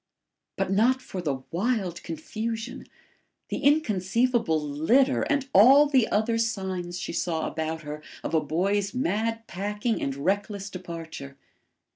[0.55, 2.87] But not for the wild confusion
[3.49, 8.95] the inconceivable litter and all the other signs she saw about her of a boy's
[8.95, 11.37] mad packing and reckless departure.